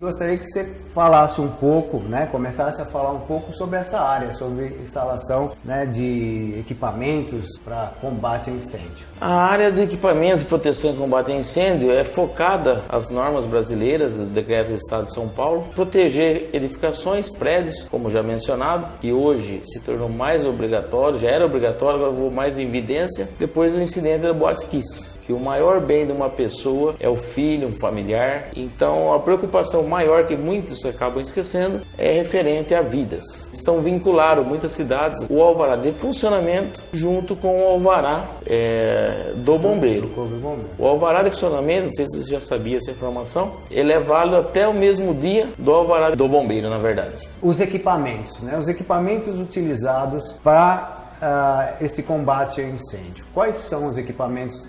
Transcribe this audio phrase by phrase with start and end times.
[0.00, 4.32] Gostaria que você falasse um pouco, né, começasse a falar um pouco sobre essa área,
[4.32, 9.08] sobre instalação né, de equipamentos para combate a incêndio.
[9.20, 14.14] A área de equipamentos de proteção e combate a incêndio é focada às normas brasileiras
[14.14, 19.62] do Decreto do Estado de São Paulo, proteger edificações, prédios, como já mencionado, que hoje
[19.64, 24.22] se tornou mais obrigatório, já era obrigatório, agora vou mais em evidência, depois do incidente
[24.22, 28.48] da Boate Kiss que o maior bem de uma pessoa é o filho, um familiar.
[28.56, 33.46] Então, a preocupação maior que muitos acabam esquecendo é referente a vidas.
[33.52, 40.10] Estão vinculados muitas cidades o alvará de funcionamento junto com o alvará é, do bombeiro.
[40.78, 44.36] O alvará de funcionamento, não sei se você já sabia essa informação, ele é válido
[44.36, 47.28] até o mesmo dia do alvará do bombeiro, na verdade.
[47.42, 48.56] Os equipamentos, né?
[48.58, 53.24] Os equipamentos utilizados para uh, esse combate a incêndio?
[53.34, 54.62] Quais são os equipamentos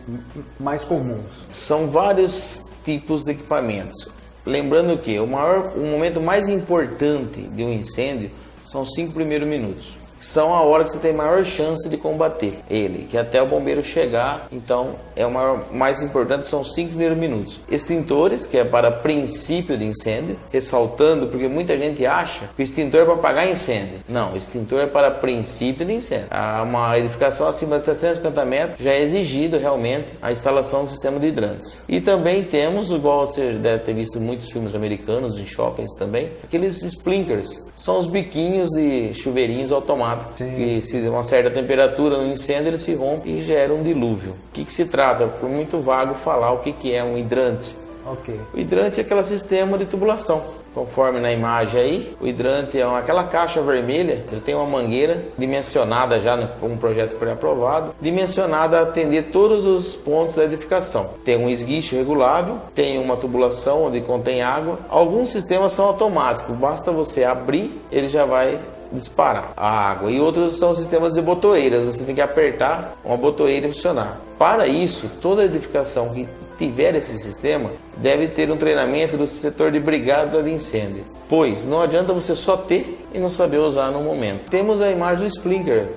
[0.59, 1.43] mais comuns?
[1.53, 4.09] São vários tipos de equipamentos.
[4.45, 8.31] Lembrando que o, maior, o momento mais importante de um incêndio
[8.65, 12.59] são os cinco primeiros minutos são a hora que você tem maior chance de combater
[12.69, 16.89] ele, que até o bombeiro chegar, então é o maior, mais importante, são os 5
[16.89, 17.61] primeiros minutos.
[17.69, 23.01] Extintores, que é para princípio de incêndio, ressaltando, porque muita gente acha que o extintor
[23.01, 23.99] é para apagar incêndio.
[24.07, 26.27] Não, o extintor é para princípio de incêndio.
[26.29, 31.19] Há uma edificação acima de 750 metros já é exigido realmente a instalação do sistema
[31.19, 31.83] de hidrantes.
[31.87, 36.81] E também temos, igual você deve ter visto muitos filmes americanos, em shoppings também, aqueles
[36.81, 40.53] sprinkers, são os biquinhos de chuveirinhos automáticos automático, Sim.
[40.53, 44.31] que se uma certa temperatura no incêndio ele se rompe e gera um dilúvio.
[44.31, 45.27] O que, que se trata?
[45.27, 47.75] Por muito vago falar o que, que é um hidrante.
[48.05, 48.39] Okay.
[48.53, 50.41] O hidrante é aquele sistema de tubulação.
[50.73, 55.25] Conforme na imagem aí, o hidrante é uma, aquela caixa vermelha, ele tem uma mangueira
[55.37, 61.09] dimensionada já no um projeto pré-aprovado, dimensionada a atender todos os pontos da edificação.
[61.23, 64.79] Tem um esguicho regulável, tem uma tubulação onde contém água.
[64.89, 68.57] Alguns sistemas são automáticos, basta você abrir, ele já vai
[68.91, 70.11] disparar a água.
[70.11, 74.19] E outros são sistemas de botoeiras, você tem que apertar uma botoeira e funcionar.
[74.37, 76.27] Para isso, toda edificação que
[76.57, 81.81] tiver esse sistema deve ter um treinamento do setor de brigada de incêndio, pois não
[81.81, 84.49] adianta você só ter e não saber usar no momento.
[84.49, 85.87] Temos a imagem do Sprinkler,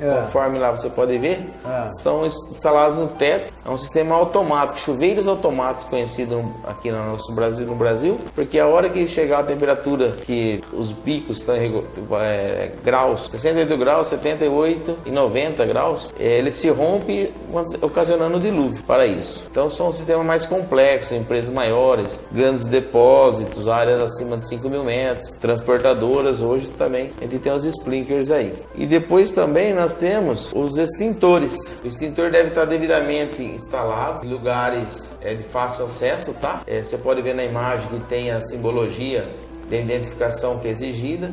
[0.00, 0.22] é.
[0.22, 1.90] Conforme lá você pode ver, é.
[1.90, 3.52] são instalados no teto.
[3.64, 8.66] É um sistema automático, chuveiros automáticos conhecido aqui no nosso Brasil, no Brasil, porque a
[8.66, 11.54] hora que chegar a temperatura que os bicos estão
[12.20, 17.32] é, graus, 68 graus, 78 e 90 graus, é, ele se rompe
[17.82, 19.44] ocasionando dilúvio para isso.
[19.50, 24.84] Então são um sistema mais complexo, empresas maiores, grandes depósitos, áreas acima de 5 mil
[24.84, 28.54] metros, transportadoras, hoje também a gente tem os sprinklers aí.
[28.74, 31.56] E depois também nós nós temos os extintores.
[31.82, 36.62] O extintor deve estar devidamente instalado em lugares é, de fácil acesso, tá?
[36.64, 39.26] É, você pode ver na imagem que tem a simbologia
[39.68, 41.32] de identificação que é exigida.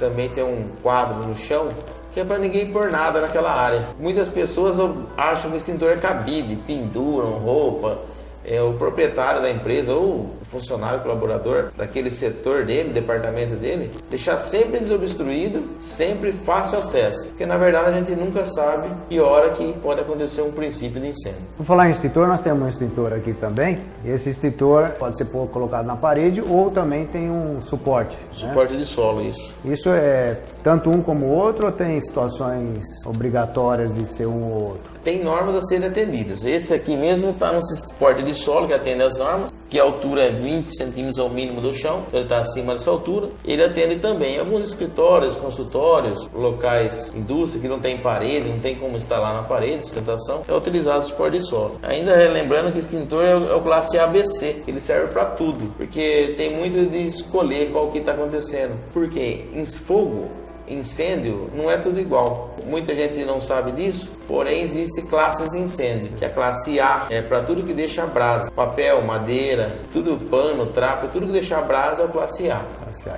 [0.00, 1.68] Também tem um quadro no chão
[2.12, 3.88] que é para ninguém pôr nada naquela área.
[3.98, 4.76] Muitas pessoas
[5.16, 8.00] acham que o extintor é cabide, penduram roupa,
[8.44, 14.38] é, o proprietário da empresa ou o funcionário colaborador daquele setor dele, departamento dele, deixar
[14.38, 19.72] sempre desobstruído, sempre fácil acesso, porque na verdade a gente nunca sabe que hora que
[19.74, 21.40] pode acontecer um princípio de incêndio.
[21.56, 23.78] Por falar em extintor, nós temos um extintor aqui também.
[24.04, 28.16] Esse extintor pode ser colocado na parede ou também tem um suporte.
[28.16, 28.22] Né?
[28.32, 28.80] Suporte né?
[28.80, 29.54] de solo, isso.
[29.64, 34.62] Isso é tanto um como o outro ou tem situações obrigatórias de ser um ou
[34.70, 34.91] outro?
[35.02, 36.44] Tem normas a serem atendidas.
[36.44, 40.24] Esse aqui mesmo está no suporte de solo que atende as normas, que a altura
[40.24, 43.28] é 20 centímetros ao mínimo do chão, então ele está acima dessa altura.
[43.44, 48.96] Ele atende também alguns escritórios, consultórios, locais, indústria que não tem parede, não tem como
[48.96, 51.78] instalar na parede, sustentação, é utilizado o suporte de solo.
[51.82, 56.54] Ainda lembrando que extintor é é o classe ABC, ele serve para tudo, porque tem
[56.54, 58.78] muito de escolher qual que está acontecendo.
[58.92, 60.28] Porque em fogo
[60.72, 62.56] incêndio não é tudo igual.
[62.66, 67.20] Muita gente não sabe disso, porém existe classes de incêndio, que a classe A é
[67.20, 72.04] para tudo que deixa brasa, papel, madeira, tudo pano, trapo, tudo que deixa brasa é
[72.06, 72.62] a classe A.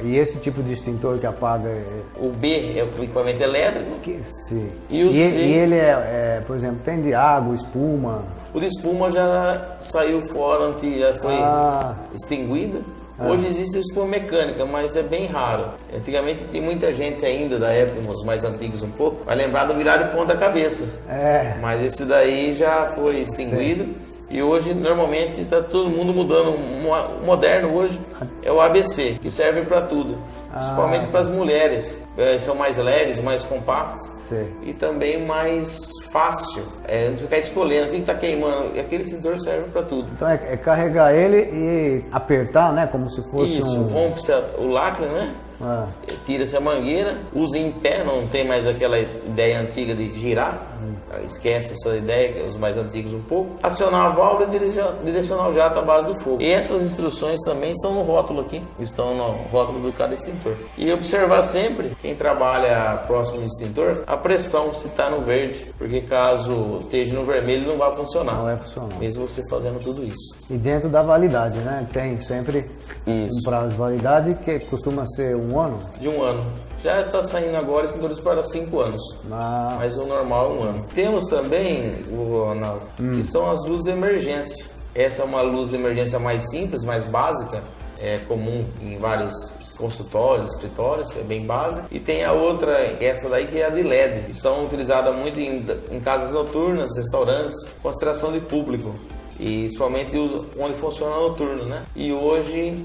[0.03, 2.03] E esse tipo de extintor que apaga é...
[2.17, 3.99] O B é o equipamento elétrico.
[4.01, 4.71] Que, sim.
[4.89, 5.37] E o e, C...
[5.37, 8.23] E ele é, é, por exemplo, tem de água, espuma.
[8.53, 11.95] O de espuma já saiu fora, já foi ah.
[12.15, 12.83] extinguido.
[13.19, 13.25] É.
[13.25, 15.71] Hoje existe espuma mecânica, mas é bem raro.
[15.95, 19.75] Antigamente tem muita gente ainda da época, os mais antigos um pouco, vai lembrar do
[19.75, 20.89] virar de ponta cabeça.
[21.09, 21.55] É.
[21.61, 23.85] Mas esse daí já foi extinguido.
[23.85, 23.95] Sim.
[24.31, 26.51] E hoje, normalmente, está todo mundo mudando.
[26.51, 28.01] O moderno hoje
[28.43, 30.19] é o ABC, que serve para tudo.
[30.51, 30.59] Ah.
[30.59, 31.99] Principalmente para as mulheres.
[32.17, 34.47] É, são mais leves, mais compactos Sim.
[34.63, 36.63] e também mais fácil.
[36.87, 38.77] É, não ficar escolhendo o que está queimando.
[38.77, 40.09] E aquele extintor serve para tudo.
[40.13, 42.87] Então é, é, carregar ele e apertar, né?
[42.87, 43.89] Como se fosse Isso, um...
[43.89, 44.21] rompe
[44.59, 45.35] o lacre, né?
[45.61, 45.87] Ah.
[46.27, 50.63] Tira-se a mangueira, usa em pé, não tem mais aquela ideia antiga de girar.
[50.83, 50.95] Hum.
[51.25, 53.57] Esquece essa ideia, os mais antigos um pouco.
[53.63, 56.43] Acionar a válvula e direcionar o jato à base do fogo.
[56.43, 60.55] E essas instruções também estão no rótulo aqui, estão no rótulo do cada extintor.
[60.77, 66.03] E observar sempre, quem trabalha próximo do extintor, a pressão se está no verde, porque
[66.03, 68.35] caso esteja no vermelho não vai funcionar.
[68.35, 68.99] Não vai funcionar.
[68.99, 70.35] Mesmo você fazendo tudo isso.
[70.51, 71.89] E dentro da validade, né?
[71.95, 72.71] Tem sempre
[73.07, 73.39] isso.
[73.39, 75.79] um prazo de validade que costuma ser um ano?
[75.99, 76.45] De um ano.
[76.83, 79.01] Já está saindo agora extintores para cinco anos.
[79.33, 79.77] Ah.
[79.79, 80.87] Mas o normal é um ano.
[80.93, 83.13] Temos também, Ronaldo, hum.
[83.13, 84.67] que são as luzes de emergência.
[84.95, 87.63] Essa é uma luz de emergência mais simples, mais básica,
[88.05, 89.33] é comum em vários
[89.79, 91.87] consultórios, escritórios, é bem básica.
[91.91, 95.41] E tem a outra, essa daí que é a de LED, que são utilizadas muito
[95.41, 98.95] em, em casas noturnas, restaurantes, concentração de público.
[99.41, 100.17] E somente
[100.59, 101.83] onde funciona noturno, né?
[101.97, 102.85] E hoje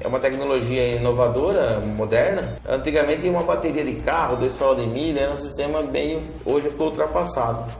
[0.00, 2.56] é uma tecnologia inovadora, moderna.
[2.66, 6.22] Antigamente uma bateria de carro, dois farol de milha, era um sistema meio.
[6.44, 7.70] Hoje ficou ultrapassado.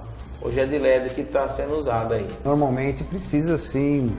[0.43, 2.27] Hoje é de LED que está sendo usado aí.
[2.45, 4.11] Normalmente precisa sim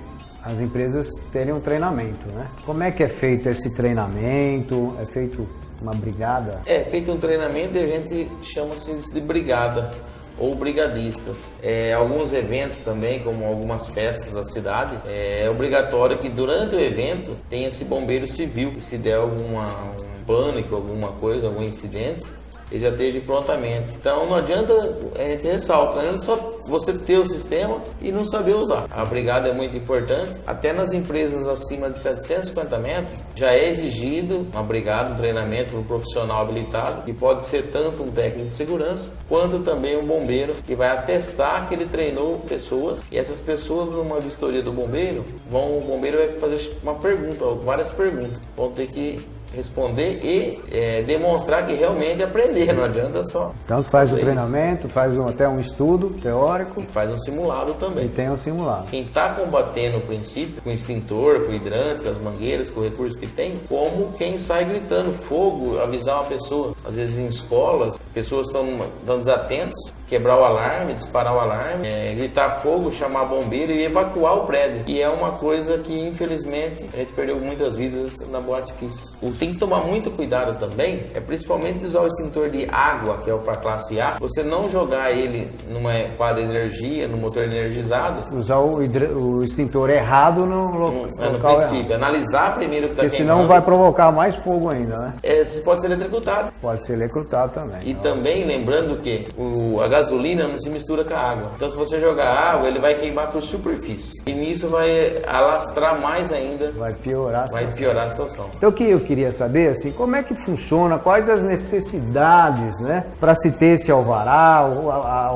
[0.43, 2.49] as empresas terem um treinamento, né?
[2.65, 4.95] Como é que é feito esse treinamento?
[4.99, 5.47] É feito
[5.81, 6.61] uma brigada?
[6.65, 9.93] É feito um treinamento e a gente chama-se de brigada
[10.37, 11.51] ou brigadistas.
[11.61, 17.37] É, alguns eventos também, como algumas festas da cidade, é obrigatório que durante o evento
[17.47, 22.23] tenha esse bombeiro civil, que se der alguma, um pânico, alguma coisa, algum incidente,
[22.71, 23.93] ele já esteja prontamente.
[23.93, 24.73] Então não adianta,
[25.15, 28.85] a gente ressalta, não adianta só você ter o sistema e não saber usar.
[28.91, 30.39] A brigada é muito importante.
[30.45, 35.79] Até nas empresas acima de 750 metros, já é exigido uma brigada, um treinamento para
[35.79, 40.53] um profissional habilitado, que pode ser tanto um técnico de segurança, quanto também um bombeiro,
[40.65, 43.01] que vai atestar que ele treinou pessoas.
[43.11, 47.91] E essas pessoas, numa vistoria do bombeiro, vão, o bombeiro vai fazer uma pergunta, várias
[47.91, 48.39] perguntas.
[48.55, 53.53] Vão ter que responder e é, demonstrar que realmente aprender, não adianta só.
[53.65, 56.50] Então faz o treinamento, faz um, até um estudo teórico.
[56.81, 58.05] E faz um simulado também.
[58.05, 58.87] E tem um simulado.
[58.87, 63.17] Quem está combatendo o princípio, com extintor, com hidrante, com as mangueiras, com o recurso
[63.17, 66.75] que tem, como quem sai gritando fogo, avisar uma pessoa.
[66.83, 68.65] Às vezes em escolas, pessoas estão
[69.05, 74.41] desatentos, quebrar o alarme, disparar o alarme, é, gritar fogo, chamar bombeiro e evacuar o
[74.41, 74.83] prédio.
[74.85, 79.07] E é uma coisa que, infelizmente, a gente perdeu muitas vidas na Boate Kiss.
[79.21, 83.29] O tem que tomar muito cuidado também, é principalmente usar o extintor de água, que
[83.29, 87.43] é o para classe A, você não jogar ele numa quadra de energia, no motor
[87.43, 88.35] energizado.
[88.35, 91.93] Usar o, o extintor errado no, lo no, é, no princípio.
[91.93, 92.03] Errado.
[92.03, 95.13] Analisar primeiro o que está senão vai provocar mais fogo ainda, né?
[95.23, 96.51] É, você pode ser eletrocutado.
[96.59, 97.79] Pode ser eletrocutado também.
[97.85, 101.51] E também lembrando que o, a gasolina não se mistura com a água.
[101.55, 104.21] Então, se você jogar água, ele vai queimar por superfície.
[104.25, 106.71] E nisso vai alastrar mais ainda.
[106.71, 107.49] Vai piorar.
[107.49, 108.49] Vai piorar a situação.
[108.57, 113.05] Então, o que eu queria saber, assim, como é que funciona, quais as necessidades, né,
[113.19, 114.65] para se ter esse alvará,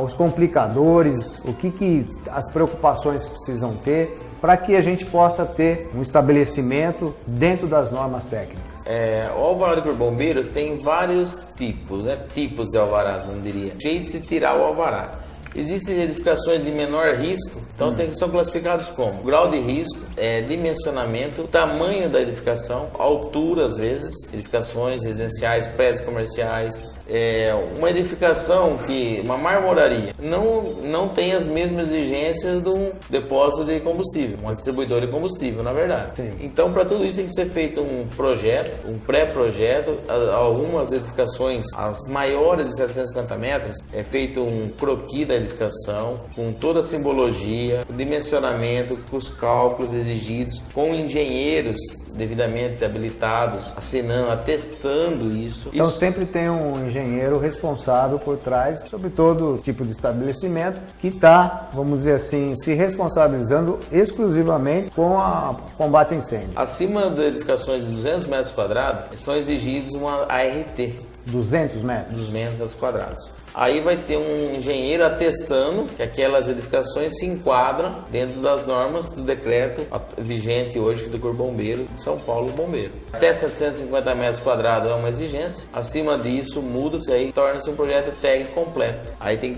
[0.03, 5.89] os complicadores, o que, que as preocupações precisam ter para que a gente possa ter
[5.95, 8.64] um estabelecimento dentro das normas técnicas.
[8.85, 12.17] É, o alvará de bombeiros tem vários tipos, né?
[12.33, 13.73] Tipos de alvarás, não diria.
[13.79, 15.25] Jeito de se tirar o alvará.
[15.55, 17.95] Existem edificações de menor risco, então hum.
[17.95, 24.13] tem, são classificados como grau de risco, é, dimensionamento, tamanho da edificação, altura às vezes,
[24.33, 31.89] edificações residenciais, prédios comerciais, é, uma edificação que uma marmoraria não, não tem as mesmas
[31.89, 36.11] exigências de um depósito de combustível, uma distribuidora de combustível, na verdade.
[36.15, 36.31] Sim.
[36.41, 39.99] Então, para tudo isso tem que ser feito um projeto, um pré-projeto.
[40.33, 46.79] Algumas edificações, as maiores de 750 metros, é feito um croquis da edificação, com toda
[46.79, 51.77] a simbologia, o dimensionamento, com os cálculos exigidos, com engenheiros
[52.15, 55.69] devidamente habilitados, assinando, atestando isso.
[55.73, 55.97] Então isso...
[55.97, 61.99] sempre tem um engenheiro responsável por trás sobre todo tipo de estabelecimento que está, vamos
[61.99, 66.51] dizer assim, se responsabilizando exclusivamente com a combate a incêndio.
[66.55, 71.14] Acima de edificações de 200 metros quadrados, são exigidos uma ART.
[71.25, 72.11] 200 metros?
[72.11, 73.29] 200 metros quadrados.
[73.55, 79.21] Aí vai ter um engenheiro atestando que aquelas edificações se enquadram dentro das normas do
[79.21, 82.91] decreto vigente hoje do Corpo Bombeiro de São Paulo Bombeiro.
[83.13, 85.69] Até 750 metros quadrados é uma exigência.
[85.71, 89.13] Acima disso, muda-se aí, torna-se um projeto técnico completo.
[89.21, 89.57] Aí tem,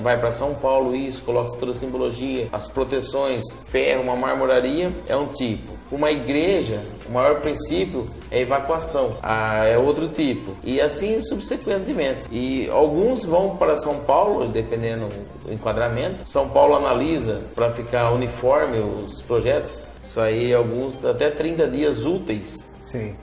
[0.00, 5.14] vai para São Paulo isso, coloca toda a simbologia, as proteções, ferro, uma marmoraria, é
[5.14, 5.75] um tipo.
[5.90, 10.56] Uma igreja, o maior princípio é evacuação, ah, é outro tipo.
[10.64, 12.22] E assim subsequentemente.
[12.30, 15.08] E alguns vão para São Paulo, dependendo
[15.44, 16.28] do enquadramento.
[16.28, 19.72] São Paulo analisa para ficar uniforme os projetos.
[20.02, 22.66] Isso aí, alguns até 30 dias úteis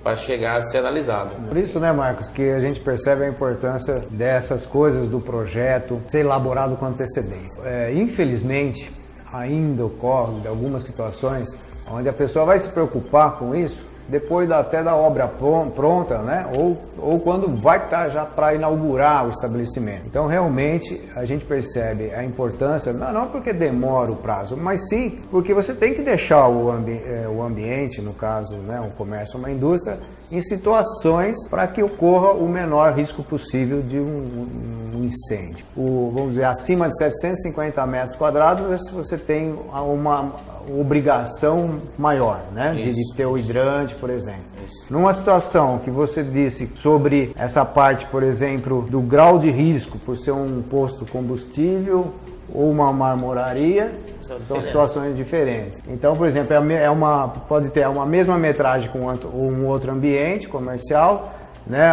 [0.04, 1.36] para chegar a ser analisado.
[1.48, 6.20] Por isso, né, Marcos, que a gente percebe a importância dessas coisas do projeto ser
[6.20, 7.62] elaborado com antecedência.
[7.64, 8.92] É, infelizmente,
[9.32, 11.56] ainda ocorre algumas situações
[11.92, 16.46] onde a pessoa vai se preocupar com isso depois da, até da obra pronta, né?
[16.56, 20.04] ou, ou quando vai estar já para inaugurar o estabelecimento.
[20.06, 25.20] Então, realmente, a gente percebe a importância, não, não porque demora o prazo, mas sim
[25.32, 29.38] porque você tem que deixar o, ambi é, o ambiente, no caso, né, um comércio,
[29.38, 30.00] uma indústria,
[30.32, 34.48] em situações para que ocorra o menor risco possível de um,
[34.96, 35.66] um incêndio.
[35.78, 40.34] O, vamos dizer, acima de 750 metros quadrados, você tem uma
[40.70, 42.74] obrigação maior, né?
[42.74, 44.42] De, de, ter o hidrante, por exemplo.
[44.66, 44.86] Isso.
[44.90, 50.18] Numa situação que você disse sobre essa parte, por exemplo, do grau de risco por
[50.18, 52.14] ser um posto combustível
[52.54, 53.92] ou uma marmoraria,
[54.40, 55.80] são situações diferentes.
[55.88, 60.48] Então, por exemplo, é, é uma, pode ter uma mesma metragem com um outro ambiente
[60.48, 61.33] comercial,
[61.66, 61.90] né?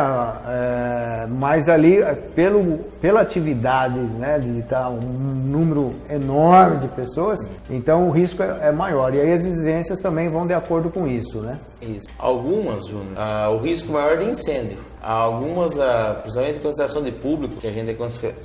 [0.49, 1.99] É, mas ali,
[2.35, 8.69] pelo, pela atividade né, de estar um número enorme de pessoas, então o risco é,
[8.69, 9.15] é, maior.
[9.15, 11.59] E aí as exigências também vão de acordo com isso, né?
[11.81, 12.09] Isso.
[12.19, 14.79] Algumas, Júnior, ah, o risco maior é de incêndio.
[15.03, 17.95] Algumas, ah, principalmente em consideração de público, que a gente é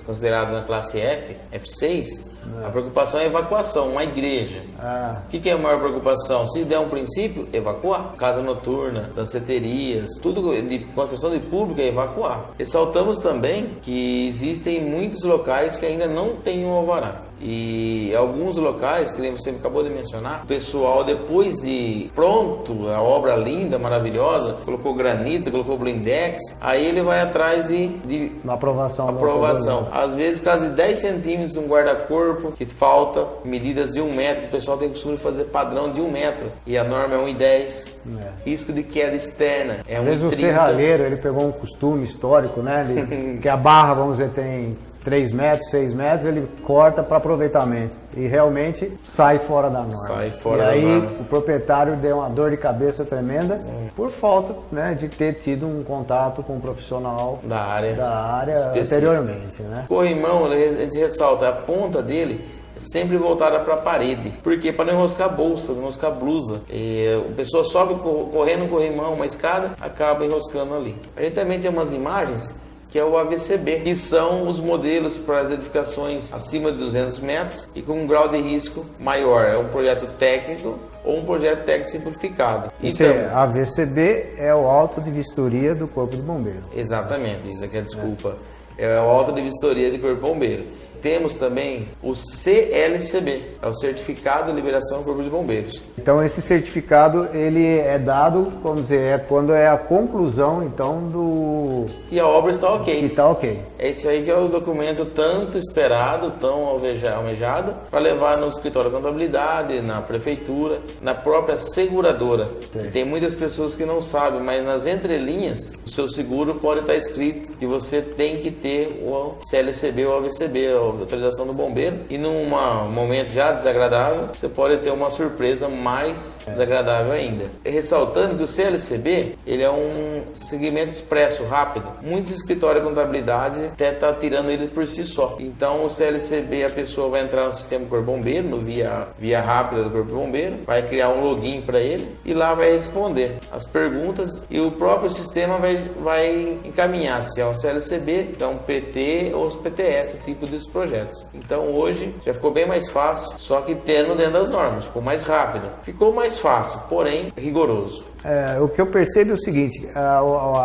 [0.05, 2.34] considerado na classe F, F6,
[2.65, 4.63] a preocupação é a evacuação, uma igreja.
[4.79, 5.21] Ah.
[5.25, 6.47] O que, que, é a maior preocupação?
[6.47, 8.13] Se der um princípio, evacuar.
[8.17, 12.51] Casa noturna, danceterias, tudo de concessão de público é evacuar.
[12.57, 17.23] Ressaltamos também que existem muitos locais que ainda não têm um alvará.
[17.41, 23.35] E alguns locais, que você acabou de mencionar, o pessoal depois de pronto, a obra
[23.35, 29.09] linda, maravilhosa, colocou granito, colocou blindex, aí ele vai atrás de, de Uma aprovação.
[29.09, 29.87] aprovação.
[29.91, 34.45] Às vezes, caso de 10 centímetros de um guarda-corpo que falta, medidas de um metro,
[34.45, 37.95] o pessoal tem costume fazer padrão de um metro e a norma é 1,10.
[38.05, 38.49] É.
[38.49, 39.99] Risco de queda externa é 1,30.
[39.99, 42.83] Às vezes o serralheiro, ele pegou um costume histórico, né?
[42.83, 47.95] De, que a barra, vamos dizer, tem 3 metros, 6 metros, ele corta para aproveitamento
[48.17, 49.93] e realmente sai fora da norma.
[49.93, 51.11] Sai fora e aí norma.
[51.21, 53.89] o proprietário deu uma dor de cabeça tremenda é.
[53.95, 58.57] por falta né, de ter tido um contato com um profissional da área, da área
[58.57, 59.61] anteriormente.
[59.61, 59.85] Né?
[59.87, 62.43] Corrimão, a gente ressalta, a ponta dele
[62.75, 64.33] é sempre voltada para a parede.
[64.43, 66.61] Porque para não enroscar bolsa, não enroscar blusa.
[66.67, 67.93] E a pessoa sobe
[68.31, 70.95] correndo um corrimão, uma escada, acaba enroscando ali.
[71.15, 72.55] A gente também tem umas imagens
[72.95, 77.67] que é o AVCB, que são os modelos para as edificações acima de 200 metros
[77.75, 79.43] e com um grau de risco maior.
[79.43, 82.71] É um projeto técnico ou um projeto técnico simplificado.
[82.81, 86.63] Isso então, é, AVCB é o auto de vistoria do Corpo de Bombeiro.
[86.73, 88.37] Exatamente, isso aqui é desculpa.
[88.77, 90.63] É, é o auto de vistoria do Corpo de Bombeiro
[91.01, 95.83] temos também o CLCB, é o Certificado de Liberação do Corpo de Bombeiros.
[95.97, 101.85] Então esse certificado ele é dado, vamos dizer, é quando é a conclusão então do
[102.07, 102.99] que a obra está ok.
[102.99, 103.59] Que está ok.
[103.77, 108.89] É esse aí que é o documento tanto esperado, tão almejado, para levar no escritório
[108.89, 112.49] de contabilidade, na prefeitura, na própria seguradora.
[112.91, 117.53] Tem muitas pessoas que não sabem, mas nas entrelinhas, o seu seguro pode estar escrito
[117.53, 122.45] que você tem que ter o CLCB ou AVCB, autorização do bombeiro e num
[122.89, 127.45] momento já desagradável, você pode ter uma surpresa mais desagradável ainda.
[127.63, 131.91] Ressaltando que o CLCB, ele é um segmento expresso, rápido.
[132.01, 135.37] Muitos escritórios de contabilidade até tá tirando ele por si só.
[135.39, 139.83] Então o CLCB, a pessoa vai entrar no sistema Corpo Bombeiro, no via, via rápida
[139.83, 144.43] do Corpo Bombeiro, vai criar um login para ele e lá vai responder as perguntas
[144.49, 150.17] e o próprio sistema vai, vai encaminhar se é um CLCB, então PT ou PTS,
[150.25, 151.25] tipo de projetos.
[151.33, 155.23] Então hoje já ficou bem mais fácil, só que tendo dentro das normas, ficou mais
[155.23, 155.69] rápido.
[155.83, 158.03] Ficou mais fácil, porém rigoroso.
[158.25, 159.87] É, o que eu percebo é o seguinte: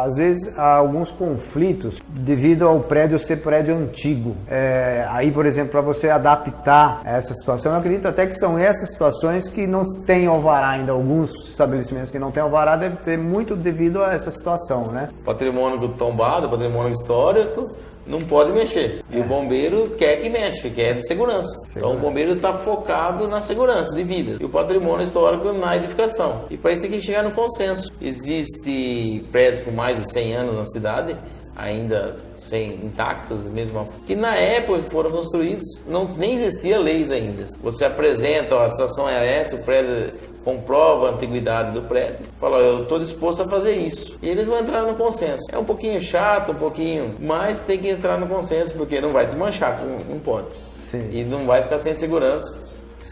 [0.03, 4.35] às vezes há alguns conflitos devido ao prédio ser prédio antigo.
[4.49, 8.91] É, aí, por exemplo, para você adaptar essa situação, eu acredito até que são essas
[8.91, 10.93] situações que não têm alvará ainda.
[10.93, 15.09] Alguns estabelecimentos que não têm alvará deve ter muito devido a essa situação, né?
[15.25, 17.71] Patrimônio tombado, patrimônio histórico,
[18.11, 19.03] não pode mexer.
[19.11, 21.49] E o bombeiro quer que mexa, quer de segurança.
[21.49, 21.79] segurança.
[21.79, 24.39] Então o bombeiro está focado na segurança de vidas.
[24.41, 26.45] E o patrimônio histórico na edificação.
[26.51, 27.89] E para isso tem que chegar no consenso.
[28.01, 31.17] Existe prédios com mais de 100 anos na cidade
[31.61, 37.47] ainda sem intactas, mesmo que na época que foram construídos, não, nem existia leis ainda.
[37.63, 40.13] Você apresenta, ó, a situação é essa, o prédio
[40.45, 44.17] comprova a antiguidade do prédio, fala, eu estou disposto a fazer isso.
[44.23, 45.45] E eles vão entrar no consenso.
[45.51, 49.27] É um pouquinho chato, um pouquinho, mas tem que entrar no consenso, porque não vai
[49.27, 50.49] desmanchar, não pode.
[50.91, 51.09] Sim.
[51.13, 52.59] E não vai ficar sem segurança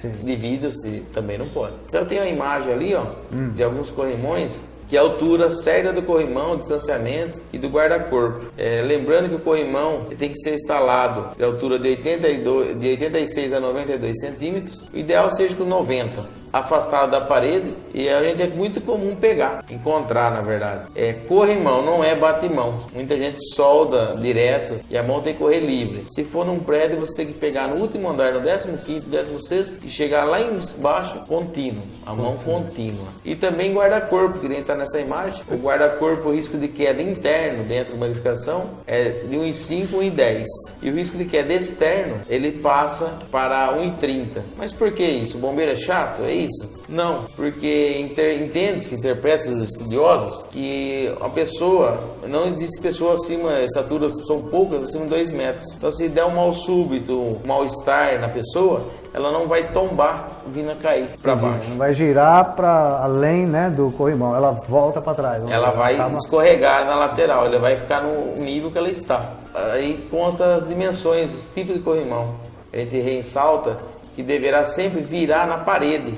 [0.00, 0.10] Sim.
[0.10, 1.74] de vida, se também não pode.
[1.88, 3.52] Então tem a imagem ali, ó, hum.
[3.54, 8.46] de alguns corrimões que é a altura certa do corrimão, distanciamento e do guarda-corpo.
[8.56, 13.52] É, lembrando que o corrimão tem que ser instalado de altura de, 82, de 86
[13.52, 18.46] a 92 centímetros, o ideal seja com 90 afastado da parede e a gente é
[18.46, 20.86] muito comum pegar, encontrar na verdade.
[20.94, 22.86] É corrimão, não é batimão.
[22.92, 26.04] Muita gente solda direto e a mão tem que correr livre.
[26.08, 28.40] Se for num prédio, você tem que pegar no último andar, no
[28.78, 33.08] 15 16 e chegar lá embaixo contínuo, a mão contínua.
[33.24, 35.42] E também guarda-corpo, que nem está nessa imagem.
[35.50, 40.10] O guarda-corpo, o risco de queda interno dentro de uma edificação é de 1,5 e
[40.10, 40.44] 1,10.
[40.82, 44.40] E o risco de queda externo, ele passa para 1,30.
[44.56, 45.36] Mas por que isso?
[45.36, 46.22] O bombeiro é chato?
[46.22, 46.70] É isso?
[46.88, 54.42] Não, porque entende-se, interpreta os estudiosos, que a pessoa, não existe pessoa acima, estaturas são
[54.42, 55.74] poucas, acima de 2 metros.
[55.76, 60.70] Então se der um mal súbito, um mal-estar na pessoa, ela não vai tombar vindo
[60.70, 61.70] a cair para baixo.
[61.70, 65.44] Não vai girar para além né, do corrimão, ela volta para trás.
[65.48, 66.16] Ela vai acaba...
[66.16, 69.32] escorregar na lateral, ela vai ficar no nível que ela está.
[69.72, 72.34] Aí consta as dimensões, os tipos de corrimão.
[72.72, 73.76] A gente ressalta
[74.14, 76.14] que deverá sempre virar na parede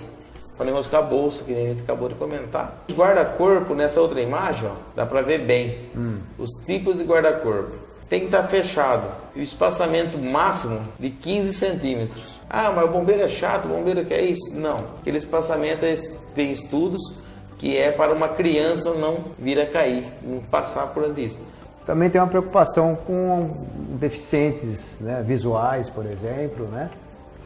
[0.57, 2.85] para não enroscar a bolsa, que a gente acabou de comentar.
[2.87, 6.19] Os guarda-corpo, nessa outra imagem, ó, dá para ver bem hum.
[6.39, 7.79] os tipos de guarda-corpo.
[8.11, 12.41] Tem que estar fechado e o espaçamento máximo de 15 centímetros.
[12.51, 14.53] Ah, mas o bombeiro é chato, o bombeiro quer isso?
[14.55, 15.95] Não, aquele espaçamento é,
[16.35, 17.15] tem estudos
[17.57, 21.41] que é para uma criança não vir a cair, não passar por isso.
[21.87, 23.51] Também tem uma preocupação com
[23.99, 26.91] deficientes né, visuais, por exemplo, né?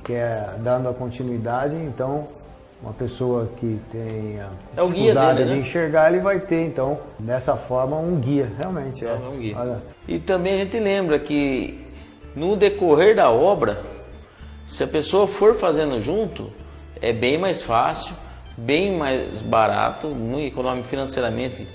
[0.03, 2.29] que é dando a continuidade, então
[2.85, 5.57] uma pessoa que tenha é o guia dele, de né?
[5.57, 9.07] enxergar, ele vai ter, então, dessa forma, um guia, realmente.
[9.07, 9.83] É, um guia.
[10.07, 11.83] E também a gente lembra que
[12.37, 13.81] no decorrer da obra,
[14.67, 16.53] se a pessoa for fazendo junto,
[17.01, 18.15] é bem mais fácil,
[18.55, 21.67] bem mais barato, muito econômico financeiramente,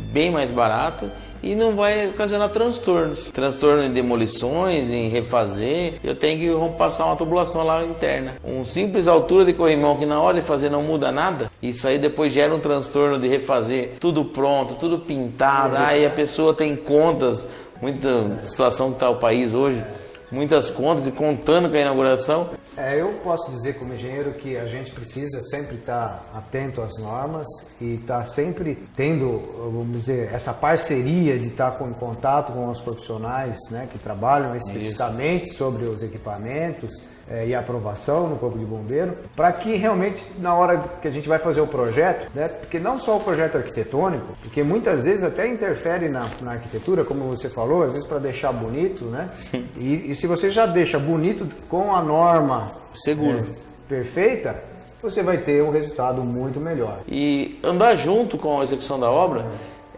[0.00, 1.10] bem mais barato
[1.42, 3.30] e não vai ocasionar transtornos.
[3.32, 5.94] Transtorno em demolições, em refazer.
[6.04, 8.36] Eu tenho que passar uma tubulação lá interna.
[8.44, 11.98] Um simples altura de corrimão que na hora de fazer não muda nada, isso aí
[11.98, 15.76] depois gera um transtorno de refazer tudo pronto, tudo pintado.
[15.76, 17.48] Aí a pessoa tem contas,
[17.80, 19.82] muita situação que está o país hoje
[20.30, 22.50] muitas contas e contando com a inauguração.
[22.76, 27.46] É, eu posso dizer como engenheiro que a gente precisa sempre estar atento às normas
[27.80, 33.58] e estar sempre tendo, vamos dizer, essa parceria de estar com contato com os profissionais
[33.70, 35.58] né, que trabalham especificamente Isso.
[35.58, 40.78] sobre os equipamentos é, e aprovação no Corpo de Bombeiro, para que realmente na hora
[41.00, 44.64] que a gente vai fazer o projeto, né, porque não só o projeto arquitetônico, porque
[44.64, 49.04] muitas vezes até interfere na, na arquitetura, como você falou, às vezes para deixar bonito,
[49.04, 49.28] né?
[49.76, 53.44] E, e, se você já deixa bonito com a norma seguro é,
[53.88, 54.62] perfeita,
[55.00, 57.00] você vai ter um resultado muito melhor.
[57.06, 59.46] E andar junto com a execução da obra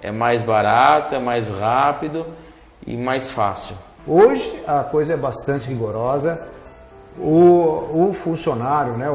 [0.02, 2.26] é mais barato, é mais rápido
[2.86, 3.74] e mais fácil.
[4.06, 6.51] Hoje a coisa é bastante rigorosa.
[7.18, 9.14] O, o funcionário, né, o,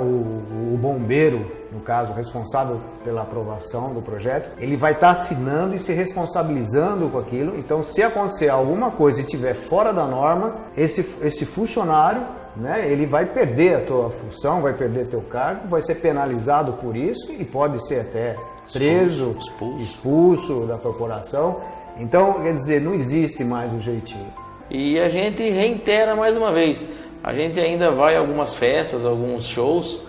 [0.73, 5.79] o, bombeiro, no caso, responsável pela aprovação do projeto, ele vai estar tá assinando e
[5.79, 7.57] se responsabilizando com aquilo.
[7.57, 12.23] Então, se acontecer alguma coisa e estiver fora da norma, esse, esse funcionário
[12.55, 16.95] né, ele vai perder a tua função, vai perder teu cargo, vai ser penalizado por
[16.95, 18.36] isso e pode ser até
[18.71, 21.62] preso, expulso, expulso da corporação.
[21.99, 24.27] Então, quer dizer, não existe mais um jeitinho.
[24.69, 26.86] E a gente reitera mais uma vez,
[27.23, 30.01] a gente ainda vai a algumas festas, alguns shows,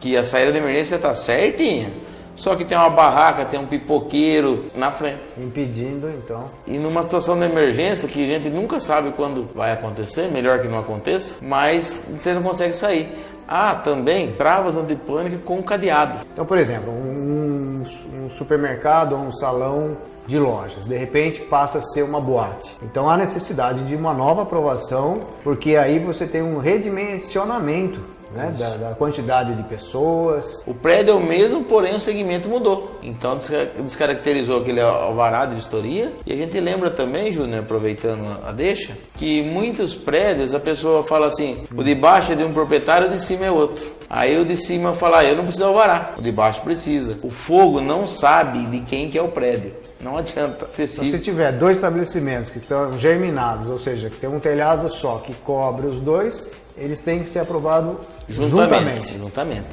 [0.00, 1.90] que a saída de emergência está certinha.
[2.38, 5.32] Só que tem uma barraca, tem um pipoqueiro na frente.
[5.36, 6.44] Impedindo, então.
[6.68, 10.68] E numa situação de emergência, que a gente nunca sabe quando vai acontecer, melhor que
[10.68, 13.08] não aconteça, mas você não consegue sair.
[13.46, 16.18] Ah, também travas antipânico com cadeado.
[16.32, 17.84] Então, por exemplo, um,
[18.14, 19.96] um supermercado ou um salão
[20.28, 20.86] de lojas.
[20.86, 22.76] De repente passa a ser uma boate.
[22.82, 27.98] Então há necessidade de uma nova aprovação, porque aí você tem um redimensionamento
[28.32, 28.54] né?
[28.58, 30.62] Da, da, quantidade de pessoas.
[30.66, 32.98] O prédio é o mesmo, porém o segmento mudou.
[33.02, 33.38] Então
[33.82, 36.12] descaracterizou aquele alvará de vistoria.
[36.26, 41.26] E a gente lembra também, Júnior, aproveitando a deixa, que muitos prédios a pessoa fala
[41.26, 43.98] assim: o de baixo é de um proprietário, o de cima é outro.
[44.10, 47.18] Aí o de cima fala: ah, eu não preciso alvará, o de baixo precisa.
[47.22, 49.72] O fogo não sabe de quem que é o prédio.
[50.00, 50.66] Não adianta.
[50.66, 54.88] Ter então, se tiver dois estabelecimentos que estão germinados, ou seja, que tem um telhado
[54.90, 57.96] só que cobre os dois, eles têm que ser aprovados
[58.28, 58.78] juntamente.
[59.08, 59.18] Juntamente.
[59.18, 59.66] juntamente.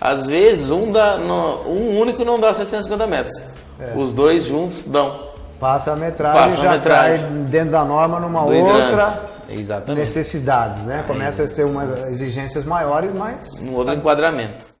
[0.00, 1.16] Às vezes, um, dá,
[1.66, 3.42] um único não dá 650 metros.
[3.78, 3.92] É.
[3.96, 5.30] Os dois juntos dão.
[5.60, 7.20] Passa a metragem Passa já a metragem.
[7.20, 10.00] cai dentro da norma numa Do outra Exatamente.
[10.00, 11.04] necessidade, né?
[11.06, 13.62] Começa a ser umas exigências maiores, mas...
[13.62, 14.66] Um outro enquadramento.